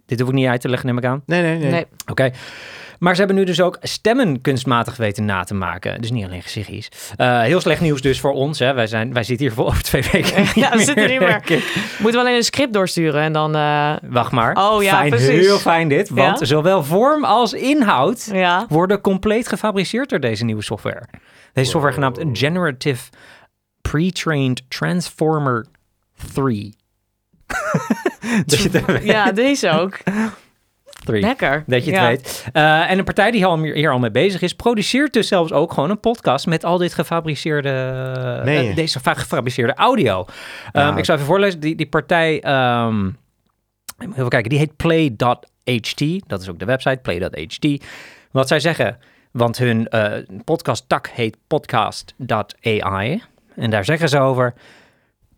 [0.07, 1.23] Dit hoef ik niet uit te leggen, neem ik aan.
[1.26, 1.71] Nee, nee, nee.
[1.71, 1.87] Nee.
[2.11, 2.30] Oké.
[2.99, 6.00] Maar ze hebben nu dus ook stemmen kunstmatig weten na te maken.
[6.00, 6.89] Dus niet alleen gezichtjes.
[7.17, 8.58] Eh, heel slecht nieuws dus voor ons.
[8.58, 8.73] Hè.
[8.75, 11.43] Wij, zijn, wij zitten hier voor over twee weken niet Ja, we zitten niet meer.
[11.99, 13.54] Moeten we alleen een script doorsturen en dan...
[13.54, 14.56] eh, Wacht maar.
[14.73, 15.28] Oh ja, fijn, precies.
[15.47, 16.08] Heel fijn dit.
[16.08, 16.45] Want Ja?
[16.45, 18.65] zowel vorm als inhoud ja.
[18.69, 21.02] worden compleet gefabriceerd door deze nieuwe software.
[21.52, 23.10] Deze software genaamd Generative
[23.80, 25.67] Pre-Trained Transformer
[26.34, 26.75] 3.
[28.47, 29.02] Dat je het weet.
[29.04, 29.99] ja, deze ook.
[31.04, 31.21] 3.
[31.21, 31.65] Lekker.
[31.67, 32.06] Dat je het Ja.
[32.06, 32.47] weet.
[32.52, 35.73] Eh, en een partij die al, hier al mee bezig is, produceert dus zelfs ook
[35.73, 37.69] gewoon een podcast met al dit gefabriceerde,
[38.45, 38.58] je?
[38.69, 40.25] eh, deze fa- gefabriceerde audio.
[40.73, 41.60] Ehm, ik zal even voorlezen.
[41.60, 43.10] Die, die partij, ehm,
[44.13, 46.28] even kijken, die heet play.ht.
[46.28, 47.84] Dat is ook de website, play.ht.
[48.30, 48.99] Wat zij zeggen,
[49.32, 50.13] want hun eh
[50.45, 53.23] podcast tak heet podcast.ai.
[53.56, 54.54] En daar zeggen ze over...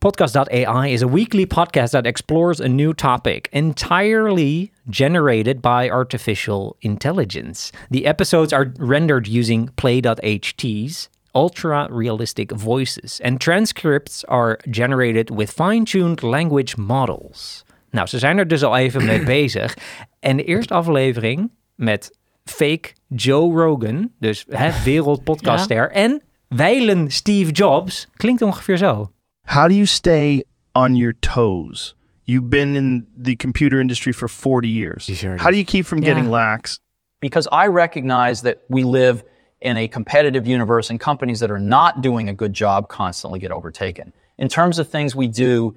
[0.03, 7.71] Podcast.ai is a weekly podcast that explores a new topic entirely generated by artificial intelligence.
[7.89, 15.85] The episodes are rendered using Play.ht's ultra realistic voices, and transcripts are generated with fine
[15.85, 17.65] tuned language models.
[17.93, 19.77] Nou, ze zijn er dus al even mee bezig.
[20.21, 28.09] En de eerste aflevering met fake Joe Rogan, dus hè, wereldpodcaster, en wijlen Steve Jobs,
[28.17, 29.11] klinkt ongeveer zo.
[29.45, 31.95] How do you stay on your toes?
[32.25, 35.07] You've been in the computer industry for 40 years.
[35.07, 36.79] These are- How do you keep from getting lax?
[37.21, 39.23] because I recognize that we live
[39.61, 43.51] in a competitive universe and companies that are not doing a good job constantly get
[43.53, 44.13] overtaken.
[44.37, 45.75] In terms of things we do,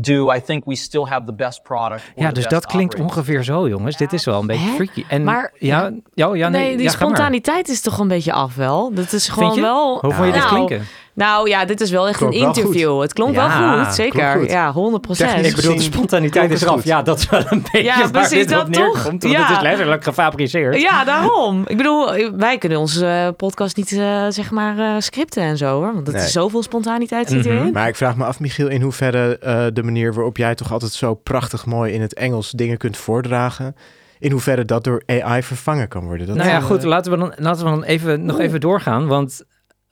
[0.00, 2.02] do I think we still have the best product?
[2.16, 3.96] or Ja, dus dat klinkt operating ongeveer zo, jongens.
[3.96, 4.74] Dit is wel een beetje Hè?
[4.74, 5.04] freaky.
[5.08, 8.54] En Maar- ja, ja, ja, nee, nee, die ja, spontaniteit is toch een beetje af
[8.54, 8.92] wel.
[8.94, 9.60] Dat is gewoon je?
[9.60, 9.98] wel...
[10.00, 10.86] Hoe vond je dit nou, klinken?
[11.14, 13.00] Nou ja, dit is wel echt Klonk een wel interview.
[13.00, 14.38] Het klonk Ja, wel goed, zeker.
[14.38, 14.50] goed.
[14.50, 15.46] Ja, 100 procent.
[15.46, 16.84] Ik bedoel, de spontaniteit is eraf.
[16.84, 18.94] Ja, dat is wel een beetje Ja, waar precies, dit dat op neerkomt.
[18.94, 19.02] toch?
[19.04, 19.46] Want Ja.
[19.46, 20.80] het is letterlijk gefabriceerd.
[20.80, 21.62] Ja, daarom.
[21.66, 25.74] Ik bedoel, wij kunnen onze eh, podcast niet, eh, zeg maar, eh, scripten en zo,
[25.74, 25.94] hoor.
[25.94, 26.22] Want er Nee.
[26.22, 27.56] is zoveel spontaniteit zit Mhm.
[27.56, 27.72] erin.
[27.72, 30.92] Maar ik vraag me af, Michiel, in hoeverre eh, de manier waarop jij toch altijd
[30.92, 33.76] zo prachtig mooi in het Engels dingen kunt voordragen,
[34.18, 36.26] in hoeverre dat door AI vervangen kan worden.
[36.26, 39.06] Dat, Nou ja, goed, laten we dan, laten we dan even, nog even doorgaan.
[39.06, 39.42] Want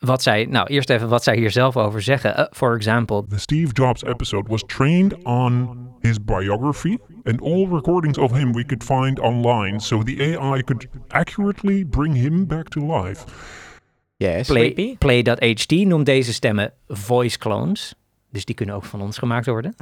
[0.04, 2.38] wat zij, nou eerst even wat zij hier zelf over zeggen.
[2.38, 8.18] Uh, for example, The Steve Jobs episode was trained on his biography, and all recordings
[8.18, 13.02] of him we could find online, so the AI could accurately bring him back to
[13.02, 13.24] life.
[14.16, 14.46] Yes.
[14.46, 14.96] Play.
[14.98, 17.94] Play.ht noemt deze stemmen voice clones.
[18.30, 19.74] Dus die kunnen ook van ons gemaakt worden.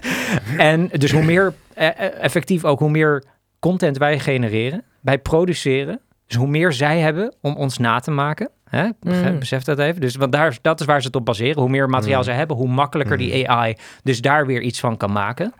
[0.56, 3.24] en dus hoe meer eh, eh, effectief ook, hoe meer
[3.58, 6.00] content wij genereren, wij produceren.
[6.26, 8.50] Dus hoe meer zij hebben om ons na te maken.
[8.68, 8.88] Hè?
[9.00, 9.38] Begrijp- Mm.
[9.38, 10.00] Besef dat even.
[10.00, 11.60] Dus want daar, dat is waar ze het op baseren.
[11.60, 12.24] Hoe meer materiaal Mm.
[12.24, 15.52] zij hebben, hoe makkelijker die AI dus daar weer iets van kan maken.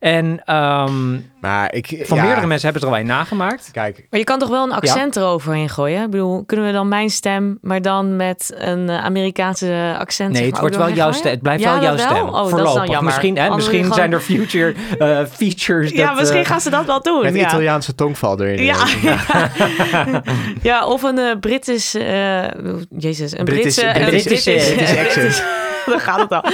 [0.00, 1.86] En ehm, Maar ik...
[2.02, 3.68] van ja, meerdere mensen hebben ze er al een nagemaakt.
[3.72, 6.02] Kijk, Maar je kan toch wel een accent eroverheen gooien?
[6.04, 10.32] Ik bedoel, kunnen we dan mijn stem, maar dan met een eh, Amerikaanse accent?
[10.32, 11.30] Nee, het wordt wel jouw stem.
[11.30, 12.16] Het blijft Ja, wel jouw stem.
[12.28, 12.74] Oh, dat is Voorlopig.
[12.74, 13.04] dan jammer.
[13.04, 15.90] Misschien, hè, misschien gewoon- zijn er future eh, features.
[15.90, 17.22] Ja, dat, misschien eh, gaan ze dat wel doen.
[17.22, 17.46] met ja.
[17.46, 18.64] Italiaanse tongval erin.
[18.64, 18.86] Ja,
[20.62, 22.42] ja, of een Britisch, eh,
[22.98, 25.44] jezus, een Britse- Britse, een Britse- British accent.
[25.94, 26.44] Dan gaat het al.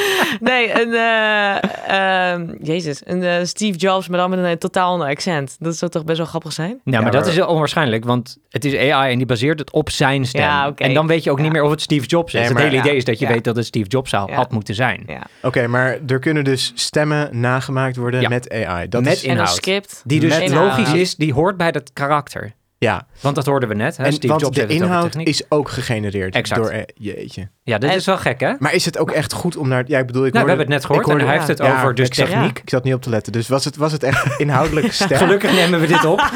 [0.40, 4.92] Nee, een, eh, ehm, jezus, een eh, Steve Jobs, maar dan met een eh, totaal
[4.92, 5.56] ander accent.
[5.58, 6.68] Dat zou toch best wel grappig zijn?
[6.68, 9.58] Nou, maar Ja, dat maar- is heel onwaarschijnlijk, want het is AI en die baseert
[9.58, 10.40] het op zijn stem.
[10.42, 10.82] Ja, oké.
[10.84, 11.52] En dan weet je ook niet Ja.
[11.52, 12.40] meer of het Steve Jobs is.
[12.40, 12.96] Nee, het hele idee Ja.
[12.96, 13.32] is dat je Ja.
[13.32, 14.36] weet dat het Steve Jobs zou, Ja.
[14.36, 15.02] had moeten zijn.
[15.06, 15.22] Ja.
[15.42, 18.28] Oké, maar er kunnen dus stemmen nagemaakt worden Ja.
[18.28, 18.88] met AI.
[18.88, 19.54] Dat Met is, En een Inhoud.
[19.54, 20.02] script.
[20.04, 20.96] Die dus Met logisch inhoud.
[20.96, 22.52] is, die hoort bij dat karakter.
[22.78, 23.06] Ja.
[23.20, 23.96] Want dat hoorden we net.
[23.96, 24.04] Hè?
[24.04, 25.28] En, Steve want Jobs de inhoud techniek.
[25.28, 26.60] is ook gegenereerd Exact.
[26.60, 26.70] door...
[26.70, 27.48] eh, jeetje.
[27.62, 28.52] Ja, dit En- is wel gek, hè?
[28.58, 29.84] Maar is het ook echt goed om naar...
[29.86, 31.36] Ja, ik bedoel, ik Nou, we hoorde- hebben het net gehoord ik hoorde- en hij
[31.36, 32.58] heeft het Ja, over dus ik zat- techniek.
[32.58, 33.32] Ik zat niet op te letten.
[33.32, 35.16] Dus was het, was het echt inhoudelijk sterk?
[35.16, 36.20] Gelukkig nemen we dit op.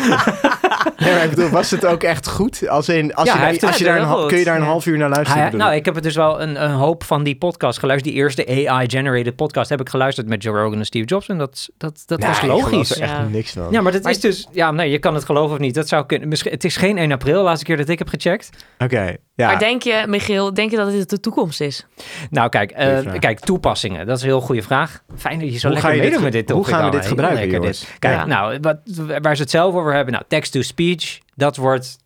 [1.01, 2.69] Nee, maar ik bedoel, was het ook echt goed?
[2.69, 4.27] Als in, als Ja, je, heeft als je daar een, goed.
[4.27, 5.43] kun je daar een half uur naar luisteren?
[5.43, 5.85] Hij- nou, ik?
[5.85, 8.15] heb het dus wel een, een hoop van die podcast geluisterd.
[8.15, 11.29] Die eerste AI-generated podcast heb ik geluisterd met Joe Rogan en Steve Jobs.
[11.29, 12.91] En dat, dat, dat Nee, was logisch.
[12.97, 13.23] er echt Ja.
[13.31, 13.67] niks van.
[13.71, 14.49] Ja, maar dat Maar- is dus...
[14.53, 15.75] Ja, nee, je kan het geloven of niet.
[15.75, 16.29] Dat zou kunnen.
[16.29, 18.51] Misschien, het is geen 1 april, de laatste keer dat ik heb gecheckt.
[18.79, 19.47] Oké, ja.
[19.47, 21.87] Maar denk je, Michiel, denk je dat dit de toekomst is?
[22.31, 24.07] Nou, kijk, eh, kijk, toepassingen.
[24.07, 25.03] Dat is een heel goede vraag.
[25.17, 26.91] Fijn dat je zo Hoe lekker ga je meedoet dit- met dit hoe gaan we
[26.97, 27.81] dit gebruiken, lekker jongens?
[27.81, 27.99] dit.
[27.99, 28.27] Kijk, Ja.
[28.27, 28.77] nou, wat,
[29.23, 30.13] waar ze het zelf over hebben.
[30.13, 30.90] Nou, text-to-speech,
[31.35, 31.99] dat wordt...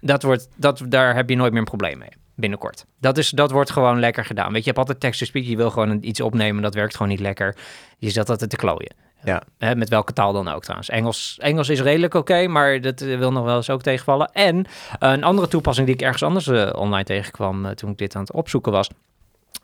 [0.00, 2.08] Dat wordt dat, daar heb je nooit meer een probleem mee.
[2.34, 2.86] Binnenkort.
[3.00, 4.46] Dat, is, dat wordt gewoon lekker gedaan.
[4.46, 5.46] Weet je, je hebt altijd text-to-speech.
[5.46, 6.62] Je wil gewoon iets opnemen.
[6.62, 7.56] Dat werkt gewoon niet lekker.
[7.98, 8.94] Je zat altijd te klooien.
[9.24, 9.42] Ja.
[9.58, 10.88] Hè, met welke taal dan ook trouwens.
[10.88, 14.30] Engels, Engels is redelijk oké, maar dat wil nog wel eens ook tegenvallen.
[14.32, 14.64] En
[14.98, 18.14] eh, een andere toepassing die ik ergens anders eh, online tegenkwam eh, toen ik dit
[18.14, 18.88] aan het opzoeken was.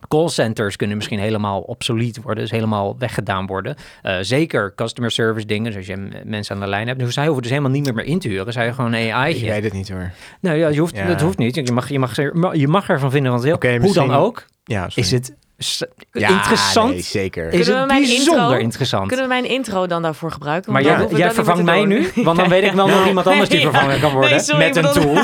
[0.07, 3.75] Callcenters kunnen misschien helemaal obsolet worden, dus helemaal weggedaan worden.
[4.01, 6.99] Eh, zeker customer service dingen, zoals je mensen aan de lijn hebt.
[6.99, 8.53] Dus zij hoeven dus helemaal niet meer, meer in te huren.
[8.53, 9.35] Zij gewoon een AI.
[9.35, 10.11] Ik weet het niet hoor.
[10.41, 11.07] Nou ja, je hoeft, Ja.
[11.07, 11.55] dat hoeft niet.
[11.55, 12.15] Je mag, je, mag,
[12.55, 13.53] je mag ervan vinden wil.
[13.55, 15.01] Oké, Hoe dan ook, Ja, sorry.
[15.03, 15.35] is het
[16.11, 16.91] Ja, interessant.
[16.91, 17.43] nee, zeker.
[17.45, 19.07] Is Kunnen we het mijn bijzonder intro- interessant.
[19.07, 20.71] Kunnen we mijn intro dan daarvoor gebruiken?
[20.73, 21.87] Maar Want jij, dat vervangt mij doen.
[21.87, 22.11] nu?
[22.15, 24.29] Want dan weet ik wel nog iemand anders die vervangen kan worden.
[24.29, 25.17] Nee, sorry, met een tool.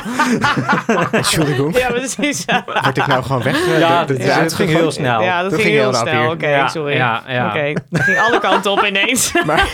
[1.12, 1.78] Entschuldigung.
[1.78, 2.46] Ja, precies.
[2.84, 3.66] Word ik nou gewoon weg?
[3.68, 5.22] eh, Ja, de- het ging gewoon- heel snel.
[5.22, 6.32] Ja, dat Dat ging heel snel.
[6.32, 6.96] Oké, Ja, sorry.
[6.96, 7.48] ja, ja.
[7.48, 9.32] Oké, dat ging alle kanten op ineens.
[9.46, 9.68] Maar,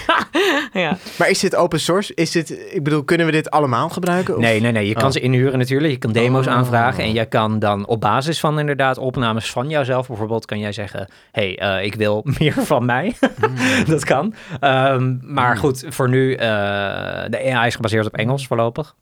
[0.74, 0.97] ja.
[1.17, 2.12] maar is dit open source?
[2.15, 4.36] Is dit, ik bedoel, kunnen we dit allemaal gebruiken?
[4.36, 4.88] Of- Nee, nee, nee.
[4.88, 5.12] Je kan Oh.
[5.12, 5.93] ze inhuren natuurlijk.
[5.93, 6.54] Je kan demo's Oh.
[6.54, 7.04] aanvragen.
[7.04, 10.45] En jij kan dan op basis van inderdaad opnames van jouzelf bijvoorbeeld...
[10.52, 13.16] kan jij zeggen, hey, eh, ik wil meer van mij.
[13.88, 14.34] dat kan.
[14.60, 16.34] Ehm, maar goed, voor nu...
[16.34, 16.40] eh,
[17.30, 18.96] de AI is gebaseerd op Engels voorlopig.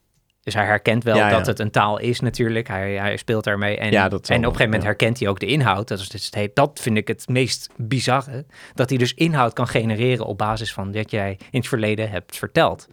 [0.44, 1.38] Dus hij herkent wel Ja, ja.
[1.38, 2.68] dat het een taal is natuurlijk.
[2.68, 3.78] Hij, hij speelt daarmee.
[3.78, 5.88] En, Ja, en op een gegeven moment herkent hij ook de inhoud.
[5.88, 8.46] Dat, is dus het dat vind ik het meest bizarre.
[8.74, 12.38] Dat hij dus inhoud kan genereren op basis van wat jij in het verleden hebt
[12.38, 12.88] verteld.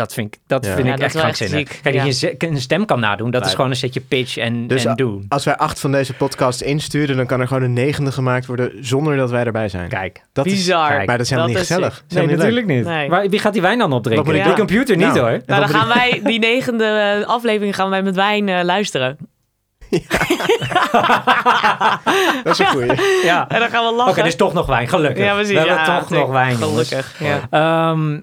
[0.00, 0.74] Dat vind ik, dat Ja.
[0.74, 1.58] vind Ja, ik dat echt krankzinnig.
[1.58, 2.04] ziek, Kijk, ja.
[2.04, 4.94] dat je een stem kan nadoen, dat is gewoon een setje pitch en, Dus en
[4.96, 5.24] doen.
[5.28, 8.72] Als wij acht van deze podcasts insturen, dan kan er gewoon een negende gemaakt worden
[8.80, 9.88] zonder dat wij erbij zijn.
[9.88, 10.22] Kijk.
[10.32, 10.88] dat is, Bizar.
[10.88, 11.94] Kijk, maar dat is helemaal Dat niet is gezellig.
[11.94, 12.02] sick.
[12.08, 12.76] Dat is helemaal niet leuk.
[12.76, 12.84] niet.
[12.84, 13.08] Nee.
[13.08, 14.24] Maar wie gaat die wijn dan opdrinken?
[14.24, 15.18] Wat moet ik de computer niet Nou.
[15.18, 15.40] hoor.
[15.46, 19.16] Nou, dan gaan wij die negende eh, aflevering gaan wij met wijn eh, luisteren.
[22.44, 22.92] Dat is een goeie.
[23.24, 23.48] Ja.
[23.48, 24.24] En dan gaan we Oké, lachen.
[24.24, 25.24] dus toch nog wijn, gelukkig.
[25.24, 25.52] ja, precies.
[25.52, 26.56] We hebben ja, toch nog wijn.
[26.56, 27.40] Gelukkig, ja.
[27.50, 28.20] Ehm,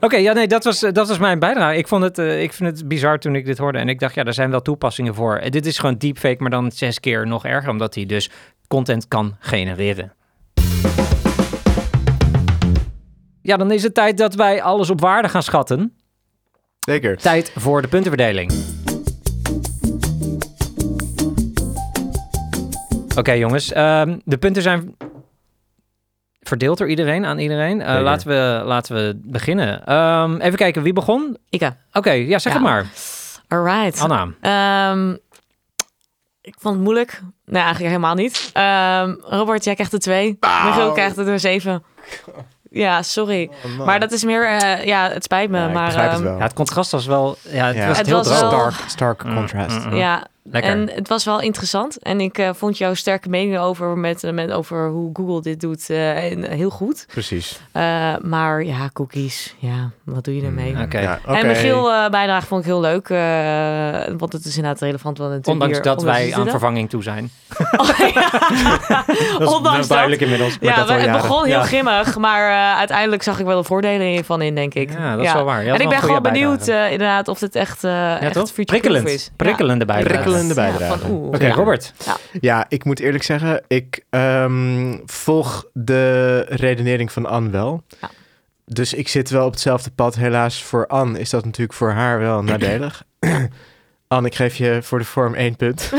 [0.00, 1.76] Oké, ja, nee, dat was, dat was mijn bijdrage.
[1.76, 3.78] Ik, vond het, eh, ik vind het bizar toen ik dit hoorde.
[3.78, 5.36] En ik dacht, ja, daar zijn wel toepassingen voor.
[5.36, 8.30] Eh, dit is gewoon deepfake, maar dan zes keer nog erger, omdat hij dus
[8.68, 10.12] content kan genereren.
[13.42, 15.92] Ja, dan is het tijd dat wij alles op waarde gaan schatten.
[16.80, 17.16] Zeker.
[17.16, 18.52] Tijd voor de puntenverdeling.
[23.18, 23.72] Oké, jongens.
[23.72, 24.96] ehm, de punten zijn
[26.40, 27.82] verdeeld door iedereen, aan iedereen.
[27.82, 29.84] Eh, laten, we, laten we beginnen.
[29.86, 31.36] Ehm, even kijken, wie begon?
[31.50, 31.76] Ika.
[31.92, 32.58] Oké, ja, zeg Ja.
[32.58, 32.86] het maar.
[33.48, 34.00] Alright.
[34.00, 34.28] Anna.
[34.40, 35.10] Ehm,
[36.40, 37.20] ik vond het moeilijk.
[37.44, 38.50] Nee, eigenlijk helemaal niet.
[38.52, 40.38] Ehm, Robert, jij krijgt er twee.
[40.64, 41.82] Michiel krijgt er zeven.
[42.70, 43.50] Ja, sorry.
[43.64, 43.86] Oh.
[43.86, 44.46] Maar dat is meer...
[44.48, 45.58] eh, ja, het spijt me.
[45.58, 46.36] Ja, ik maar het wel.
[46.36, 47.36] Ja, het contrast was wel...
[47.42, 47.86] Ja, het Ja.
[47.86, 49.78] was Het heel was wel- Stark, stark Mm, contrast.
[49.84, 49.96] mm, mm.
[49.96, 50.70] Ja, Lekker.
[50.70, 51.98] En het was wel interessant.
[52.02, 55.60] En ik eh, vond jouw sterke mening over, met, eh, met, over hoe Google dit
[55.60, 57.06] doet eh, en heel goed.
[57.12, 57.60] Precies.
[57.72, 57.82] Eh,
[58.22, 59.54] maar ja, cookies.
[59.58, 60.72] Ja, wat doe je ermee?
[60.72, 60.98] Hmm, Oké.
[60.98, 61.36] Ja, oké.
[61.38, 63.08] En Michiel eh bijdrage vond ik heel leuk.
[63.08, 65.18] eh, want het is inderdaad relevant.
[65.18, 66.50] Want natuurlijk Ondanks hier dat wij aan zitten.
[66.50, 67.30] vervanging toe zijn.
[67.76, 68.30] Oh, ja.
[69.38, 69.88] Dat is Ondanks dat.
[69.88, 70.58] duidelijk inmiddels.
[70.58, 71.62] Maar Ja, dat het begon heel Ja.
[71.62, 74.90] grimmig, maar eh, uiteindelijk zag ik wel de voordelen van in, denk ik.
[74.92, 75.64] Ja, dat is wel waar.
[75.66, 79.08] En ik ben gewoon benieuwd eh, inderdaad of dit echt, eh Ja, echt Prikkelend.
[79.08, 79.30] is.
[79.36, 79.92] Prikkelende Ja.
[79.94, 80.22] bijdrage.
[80.38, 81.10] Ja, bijdrage.
[81.10, 81.54] oeh, Oké, ja.
[81.54, 81.92] Robert.
[82.40, 87.82] Ja, ik moet eerlijk zeggen, ik ehm, volg de redenering van Anne wel.
[88.00, 88.10] Ja.
[88.64, 90.14] Dus ik zit wel op hetzelfde pad.
[90.14, 93.02] Helaas voor Anne is dat natuurlijk voor haar wel nadelig.
[94.08, 95.90] Anne, ik geef je voor de vorm één punt.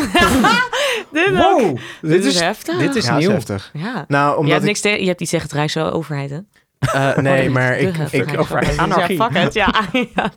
[1.12, 1.30] Dit.
[1.38, 2.78] Wow, dit is heftig.
[2.78, 3.30] Dit is ja, nieuw.
[3.30, 3.70] heftig.
[3.74, 4.06] Ja.
[4.08, 4.68] Nou, Je omdat hebt, ik...
[4.68, 6.40] niks te, je hebt iets tegen het Rijksoverheid, hè?
[6.80, 8.36] eh, nee, maar ik, ik,
[8.78, 9.18] Anarchie.
[9.18, 9.72] Ja, fuck it, ja.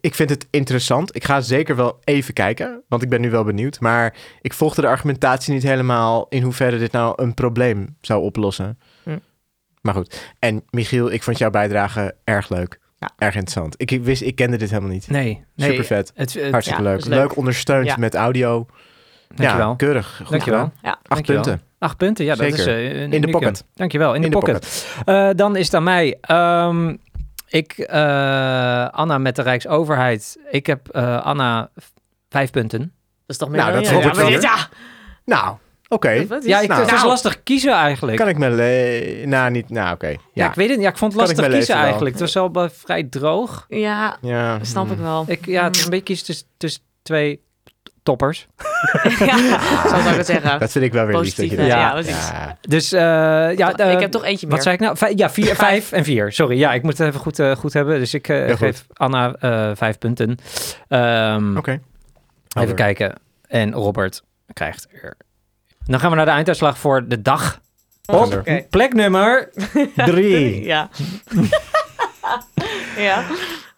[0.00, 1.16] ik vind het interessant.
[1.16, 3.80] Ik ga zeker wel even kijken, want ik ben nu wel benieuwd.
[3.80, 8.78] Maar ik volgde de argumentatie niet helemaal in hoeverre dit nou een probleem zou oplossen.
[9.02, 9.18] Hm.
[9.80, 10.32] Maar goed.
[10.38, 12.78] En Michiel, ik vond jouw bijdrage erg leuk.
[12.98, 13.10] Ja.
[13.18, 13.74] Erg interessant.
[13.76, 15.08] Ik, ik wist, ik kende dit helemaal niet.
[15.10, 15.70] Nee, nee.
[15.70, 16.12] Super vet.
[16.14, 17.04] Het, het, Hartstikke ja, leuk.
[17.04, 17.18] leuk.
[17.18, 17.36] leuk.
[17.36, 17.96] ondersteund Ja.
[17.98, 18.66] met audio.
[19.34, 19.68] dankjewel.
[19.68, 20.16] Ja, keurig.
[20.16, 20.58] Goed Dankjewel.
[20.60, 20.78] gedaan.
[20.82, 21.42] Ja, Acht Dankjewel.
[21.42, 21.66] punten.
[21.78, 23.64] Acht punten, ja, dat is eh, In de pocket.
[23.74, 24.86] Dankjewel, in, de, pocket.
[25.04, 26.18] Eh, dan is het aan mij.
[26.20, 26.96] Ehm,
[27.48, 30.38] ik, eh, Anna met de Rijksoverheid.
[30.50, 31.70] Ik heb eh, Anna
[32.28, 32.80] vijf punten.
[32.80, 32.90] Dat
[33.26, 34.68] is toch Nou, dat ja, vond ja, Ja,
[35.24, 35.56] Nou,
[35.88, 36.10] oké.
[36.10, 36.20] Ja,
[36.60, 36.80] ik, Nou.
[36.80, 37.06] het was Nou.
[37.06, 38.16] lastig kiezen eigenlijk.
[38.18, 38.50] Kan ik me...
[38.50, 39.70] Le- nou, niet...
[39.70, 40.06] Nou, oké.
[40.08, 40.16] ja.
[40.32, 40.48] Ja.
[40.48, 40.86] ik weet het niet.
[40.86, 42.18] Ja, ik vond het lastig kiezen eigenlijk.
[42.18, 43.66] Het was wel vrij droog.
[43.68, 44.58] Ja, Ja.
[44.64, 45.02] snap ik hmm.
[45.02, 45.24] wel.
[45.26, 47.42] Ik, ja, het is een beetje kiezen tussen, tussen twee
[48.08, 48.46] toppers.
[49.18, 49.36] ja,
[49.82, 50.60] zo zou ik het zeggen.
[50.60, 52.46] Dat vind ik wel weer lief dat je Positief, dat hè?
[52.46, 52.56] ja.
[52.60, 53.00] Dus eh,
[53.56, 54.54] ja, ik eh, heb toch eentje meer.
[54.54, 54.96] Wat zei ik nou?
[54.96, 56.32] Vij- ja, vier, vijf en vier.
[56.32, 57.98] Sorry, ja, ik moet het even goed, eh, goed hebben.
[57.98, 58.56] Dus ik eh, goed.
[58.58, 60.36] geef Anna eh, vijf punten.
[60.88, 61.80] Ehm, Oké.
[62.60, 63.14] even kijken.
[63.48, 65.16] En Robert krijgt er...
[65.84, 67.60] Dan gaan we naar de einduitslag voor de dag.
[68.06, 68.66] Op Oké.
[68.70, 69.50] plek nummer
[69.96, 70.88] drie Ja.
[73.08, 73.22] ja.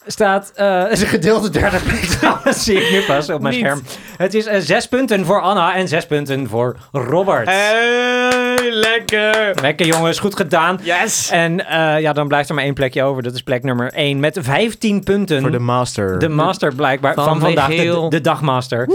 [0.07, 0.53] staat...
[0.55, 2.21] eh, is een gedeelde derde plek.
[2.45, 3.64] Dat zie ik nu pas op mijn Niet.
[3.64, 3.83] scherm.
[4.20, 7.48] Het is eh, zes punten voor Anna en zes punten voor Robert.
[7.48, 9.54] Hey, lekker.
[9.61, 10.78] Lekker jongens, goed gedaan.
[10.83, 11.30] Yes.
[11.30, 13.22] En eh, ja, dan blijft er maar één plekje over.
[13.22, 15.40] Dat is plek nummer één met 15 punten.
[15.40, 16.18] Voor de master.
[16.18, 17.68] De master blijkbaar van, Van vandaag,
[18.09, 18.88] de dagmaster.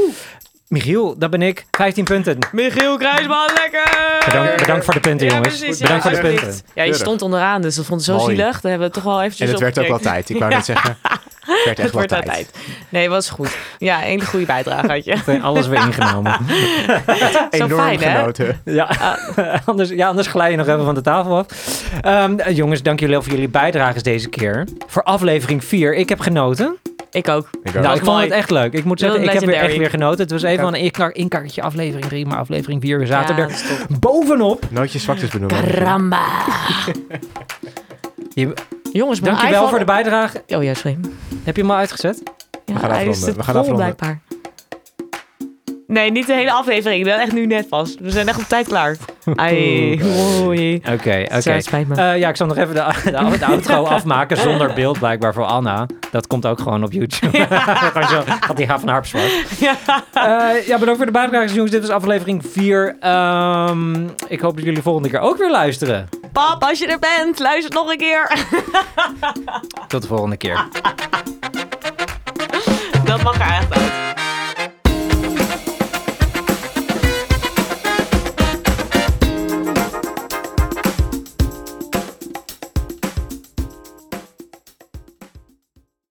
[0.67, 1.65] Michiel, dat ben ik.
[1.71, 2.37] 15 punten.
[2.51, 3.83] Michiel Kruisman, lekker.
[4.25, 5.57] Bedankt, bedankt voor de punten, Ja, jongens.
[5.57, 6.59] precies, bedankt ja, voor de punten.
[6.75, 8.35] Ja, je stond onderaan, dus dat vond ik zo Mooi.
[8.35, 8.51] zielig.
[8.61, 10.29] Daar hebben we het toch wel eventjes en het werd ook wel tijd.
[10.29, 12.33] Ik wou net zeggen, het werd echt Het wel wordt wel tijd.
[12.33, 12.65] tijd.
[12.89, 13.57] Nee, was goed.
[13.77, 15.39] Ja, een hele goede bijdrage had je.
[15.41, 16.39] Alles weer ingenomen.
[17.49, 18.17] Enorm fijn, hè?
[18.17, 18.61] genoten.
[18.65, 18.89] ja.
[19.65, 21.45] anders, ja, anders glij je nog even van de tafel af.
[22.01, 24.67] Ehm, eh, jongens, dank jullie wel voor jullie bijdrages deze keer.
[24.87, 25.95] Voor aflevering 4.
[25.95, 26.77] Ik heb genoten.
[27.15, 27.49] Ik ook.
[27.63, 27.81] Ik ook.
[27.83, 28.23] Nou, ik vond mooi.
[28.23, 28.73] het echt leuk.
[28.73, 30.19] Ik moet zeggen, ik heb weer echt weer genoten.
[30.21, 32.99] Het was even een inkar- inkartje aflevering 3, maar aflevering 4.
[32.99, 33.51] We zaten Ja, er
[33.99, 34.63] bovenop.
[34.69, 35.63] Nooit je zwaktes benoemen.
[35.63, 36.19] Karamba.
[38.33, 38.53] Je,
[38.91, 39.69] Jongens, dankjewel iPhone...
[39.69, 40.43] voor de bijdrage.
[40.47, 40.97] Oh ja, sorry.
[41.43, 42.23] Heb je hem al uitgezet?
[42.65, 43.35] Ja, gaan hij is afronden.
[43.37, 43.75] We gaan afronden.
[43.95, 44.19] blijkbaar.
[45.95, 46.99] Nee, niet de hele aflevering.
[46.99, 47.99] Ik ben echt nu net vast.
[47.99, 48.95] We zijn echt op tijd klaar.
[49.35, 49.93] Ai.
[49.93, 51.25] Oké, oké.
[51.29, 51.95] Het spijt me.
[51.95, 55.43] Eh, ja, ik zal nog even de, de, de outro afmaken zonder beeld blijkbaar voor
[55.43, 55.85] Anna.
[56.11, 57.37] Dat komt ook gewoon op YouTube.
[57.93, 59.31] gewoon zo, gaat die haar van harp zwart.
[59.59, 59.75] Ja.
[60.13, 61.71] Eh, ja, bedankt voor de bijdrage, jongens.
[61.71, 62.95] Dit was aflevering 4.
[62.99, 66.09] Ehm, ik hoop dat jullie volgende keer ook weer luisteren.
[66.31, 68.37] Pap, als je er bent, luister nog een keer.
[69.87, 70.65] Tot de volgende keer.
[73.05, 74.04] Dat mag er echt uit.